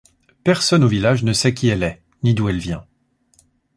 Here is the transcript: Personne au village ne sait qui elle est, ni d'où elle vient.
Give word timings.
Personne 0.43 0.83
au 0.83 0.87
village 0.87 1.23
ne 1.23 1.31
sait 1.31 1.53
qui 1.53 1.67
elle 1.67 1.83
est, 1.83 2.01
ni 2.23 2.33
d'où 2.33 2.49
elle 2.49 2.57
vient. 2.57 2.87